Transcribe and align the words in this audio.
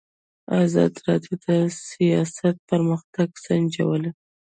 ازادي 0.63 0.99
راډیو 1.07 1.33
د 1.43 1.45
سیاست 1.89 2.55
پرمختګ 2.69 3.29
سنجولی. 3.45 4.11